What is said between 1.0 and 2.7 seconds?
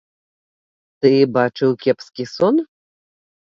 Ты бачыў кепскі сон?